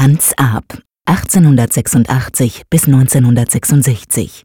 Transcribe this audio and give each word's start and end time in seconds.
Hans 0.00 0.32
Arp, 0.38 0.82
1886 1.04 2.62
bis 2.70 2.86
1966. 2.86 4.44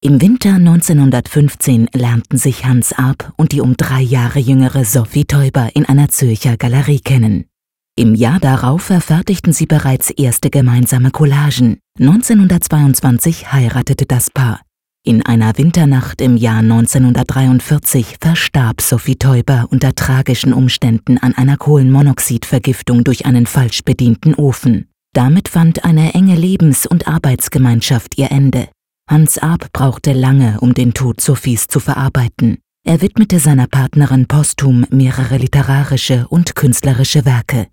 Im 0.00 0.22
Winter 0.22 0.54
1915 0.54 1.90
lernten 1.92 2.38
sich 2.38 2.64
Hans 2.64 2.94
Arp 2.94 3.34
und 3.36 3.52
die 3.52 3.60
um 3.60 3.76
drei 3.76 4.00
Jahre 4.00 4.38
jüngere 4.38 4.86
Sophie 4.86 5.26
Teuber 5.26 5.76
in 5.76 5.84
einer 5.84 6.08
Zürcher 6.08 6.56
Galerie 6.56 7.00
kennen. 7.00 7.51
Im 7.94 8.14
Jahr 8.14 8.40
darauf 8.40 8.84
verfertigten 8.84 9.52
sie 9.52 9.66
bereits 9.66 10.08
erste 10.08 10.48
gemeinsame 10.48 11.10
Collagen. 11.10 11.78
1922 12.00 13.52
heiratete 13.52 14.06
das 14.06 14.30
Paar. 14.30 14.62
In 15.04 15.26
einer 15.26 15.58
Winternacht 15.58 16.22
im 16.22 16.38
Jahr 16.38 16.60
1943 16.60 18.16
verstarb 18.18 18.80
Sophie 18.80 19.16
Teuber 19.16 19.66
unter 19.70 19.94
tragischen 19.94 20.54
Umständen 20.54 21.18
an 21.18 21.34
einer 21.34 21.58
Kohlenmonoxidvergiftung 21.58 23.04
durch 23.04 23.26
einen 23.26 23.44
falsch 23.44 23.82
bedienten 23.84 24.34
Ofen. 24.36 24.88
Damit 25.12 25.48
fand 25.48 25.84
eine 25.84 26.14
enge 26.14 26.36
Lebens- 26.36 26.86
und 26.86 27.06
Arbeitsgemeinschaft 27.06 28.16
ihr 28.16 28.30
Ende. 28.30 28.68
Hans 29.10 29.36
Arp 29.36 29.70
brauchte 29.74 30.14
lange, 30.14 30.60
um 30.60 30.72
den 30.72 30.94
Tod 30.94 31.20
Sophies 31.20 31.66
zu 31.66 31.78
verarbeiten. 31.78 32.56
Er 32.86 33.02
widmete 33.02 33.38
seiner 33.38 33.66
Partnerin 33.66 34.26
posthum 34.26 34.86
mehrere 34.88 35.36
literarische 35.36 36.26
und 36.28 36.54
künstlerische 36.54 37.26
Werke. 37.26 37.66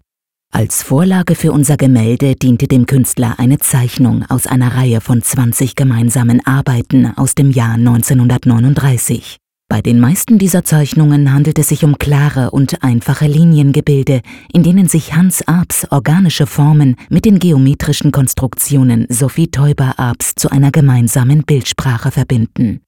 Als 0.51 0.83
Vorlage 0.83 1.35
für 1.35 1.53
unser 1.53 1.77
Gemälde 1.77 2.35
diente 2.35 2.67
dem 2.67 2.85
Künstler 2.85 3.35
eine 3.37 3.59
Zeichnung 3.59 4.25
aus 4.29 4.45
einer 4.45 4.75
Reihe 4.75 4.99
von 4.99 5.21
20 5.21 5.75
gemeinsamen 5.75 6.45
Arbeiten 6.45 7.05
aus 7.15 7.33
dem 7.33 7.51
Jahr 7.51 7.75
1939. 7.75 9.37
Bei 9.69 9.81
den 9.81 9.99
meisten 9.99 10.39
dieser 10.39 10.65
Zeichnungen 10.65 11.31
handelt 11.31 11.59
es 11.59 11.69
sich 11.69 11.83
um 11.83 11.99
klare 11.99 12.49
und 12.51 12.83
einfache 12.83 13.27
Liniengebilde, 13.27 14.21
in 14.51 14.63
denen 14.63 14.87
sich 14.89 15.15
Hans 15.15 15.47
Arps 15.47 15.87
organische 15.91 16.47
Formen 16.47 16.95
mit 17.09 17.23
den 17.23 17.37
geometrischen 17.37 18.11
Konstruktionen 18.11 19.05
Sophie 19.07 19.51
Teuber 19.51 19.99
Arps 19.99 20.33
zu 20.35 20.49
einer 20.49 20.71
gemeinsamen 20.71 21.43
Bildsprache 21.43 22.09
verbinden. 22.09 22.81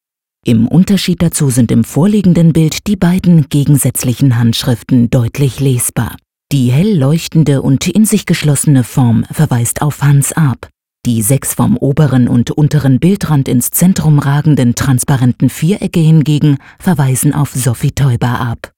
Im 0.43 0.67
Unterschied 0.67 1.21
dazu 1.21 1.51
sind 1.51 1.71
im 1.71 1.83
vorliegenden 1.83 2.51
Bild 2.51 2.87
die 2.87 2.97
beiden 2.97 3.47
gegensätzlichen 3.47 4.39
Handschriften 4.39 5.11
deutlich 5.11 5.59
lesbar. 5.59 6.17
Die 6.51 6.69
hell 6.69 6.97
leuchtende 6.97 7.61
und 7.61 7.87
in 7.87 8.03
sich 8.03 8.25
geschlossene 8.25 8.83
Form 8.83 9.25
verweist 9.31 9.81
auf 9.81 10.01
Hans 10.01 10.33
Arp. 10.33 10.67
Die 11.05 11.21
sechs 11.21 11.53
vom 11.53 11.77
oberen 11.77 12.27
und 12.27 12.51
unteren 12.51 12.99
Bildrand 12.99 13.47
ins 13.47 13.71
Zentrum 13.71 14.19
ragenden 14.19 14.75
transparenten 14.75 15.49
Vierecke 15.49 16.01
hingegen 16.01 16.57
verweisen 16.77 17.33
auf 17.33 17.51
Sophie 17.53 17.91
Teuber 17.91 18.41
ab. 18.41 18.73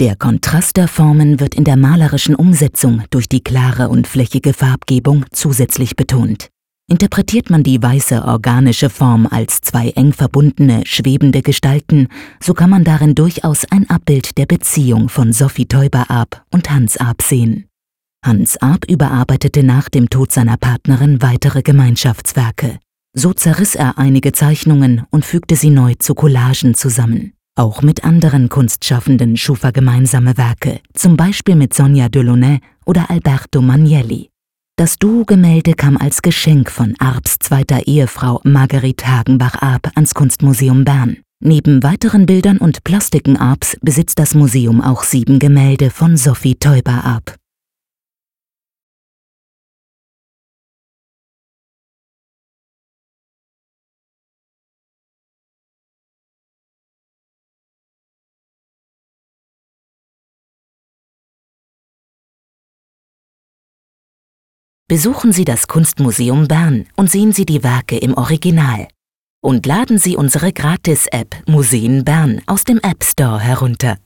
Der 0.00 0.16
Kontrast 0.16 0.76
der 0.76 0.86
Formen 0.86 1.40
wird 1.40 1.54
in 1.54 1.64
der 1.64 1.76
malerischen 1.76 2.34
Umsetzung 2.34 3.04
durch 3.08 3.28
die 3.28 3.42
klare 3.42 3.88
und 3.88 4.06
flächige 4.06 4.52
Farbgebung 4.52 5.24
zusätzlich 5.32 5.96
betont. 5.96 6.50
Interpretiert 6.86 7.48
man 7.48 7.62
die 7.62 7.82
weiße 7.82 8.24
organische 8.24 8.90
Form 8.90 9.26
als 9.26 9.62
zwei 9.62 9.88
eng 9.90 10.12
verbundene, 10.12 10.82
schwebende 10.84 11.40
Gestalten, 11.40 12.08
so 12.40 12.52
kann 12.52 12.68
man 12.68 12.84
darin 12.84 13.14
durchaus 13.14 13.64
ein 13.70 13.88
Abbild 13.88 14.36
der 14.36 14.44
Beziehung 14.44 15.08
von 15.08 15.32
Sophie 15.32 15.64
Teuber 15.64 16.10
Arp 16.10 16.44
und 16.50 16.70
Hans 16.70 16.98
Arp 16.98 17.22
sehen. 17.22 17.68
Hans 18.22 18.60
Arp 18.60 18.84
überarbeitete 18.90 19.62
nach 19.62 19.88
dem 19.88 20.10
Tod 20.10 20.30
seiner 20.30 20.58
Partnerin 20.58 21.22
weitere 21.22 21.62
Gemeinschaftswerke. 21.62 22.78
So 23.14 23.32
zerriss 23.32 23.76
er 23.76 23.96
einige 23.96 24.32
Zeichnungen 24.32 25.04
und 25.10 25.24
fügte 25.24 25.56
sie 25.56 25.70
neu 25.70 25.94
zu 25.98 26.14
Collagen 26.14 26.74
zusammen. 26.74 27.32
Auch 27.56 27.80
mit 27.80 28.04
anderen 28.04 28.50
Kunstschaffenden 28.50 29.38
schuf 29.38 29.62
er 29.62 29.72
gemeinsame 29.72 30.36
Werke, 30.36 30.80
zum 30.92 31.16
Beispiel 31.16 31.54
mit 31.54 31.72
Sonja 31.72 32.10
Delaunay 32.10 32.60
oder 32.84 33.08
Alberto 33.10 33.62
Magnelli. 33.62 34.33
Das 34.76 34.98
Duo-Gemälde 34.98 35.74
kam 35.74 35.96
als 35.96 36.20
Geschenk 36.20 36.68
von 36.68 36.96
Arps 36.98 37.36
zweiter 37.38 37.86
Ehefrau 37.86 38.40
Marguerite 38.42 39.06
Hagenbach-Arp 39.06 39.92
ans 39.94 40.14
Kunstmuseum 40.14 40.84
Bern. 40.84 41.18
Neben 41.38 41.84
weiteren 41.84 42.26
Bildern 42.26 42.58
und 42.58 42.82
Plastiken 42.82 43.36
Arps 43.36 43.76
besitzt 43.82 44.18
das 44.18 44.34
Museum 44.34 44.80
auch 44.80 45.04
sieben 45.04 45.38
Gemälde 45.38 45.90
von 45.90 46.16
Sophie 46.16 46.56
Teuber 46.56 47.04
Arp. 47.04 47.36
Besuchen 64.86 65.32
Sie 65.32 65.46
das 65.46 65.66
Kunstmuseum 65.66 66.46
Bern 66.46 66.84
und 66.94 67.10
sehen 67.10 67.32
Sie 67.32 67.46
die 67.46 67.64
Werke 67.64 67.96
im 67.96 68.12
Original. 68.18 68.86
Und 69.42 69.64
laden 69.64 69.96
Sie 69.96 70.14
unsere 70.14 70.52
Gratis-App 70.52 71.36
Museen 71.48 72.04
Bern 72.04 72.42
aus 72.46 72.64
dem 72.64 72.80
App 72.80 73.02
Store 73.02 73.40
herunter. 73.40 73.96